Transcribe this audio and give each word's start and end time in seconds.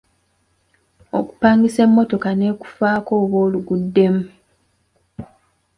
Okupangisa 1.19 1.79
emmotoka 1.87 2.29
n’ekufaako 2.35 3.11
oba 3.23 3.37
oluguddemu. 3.45 4.23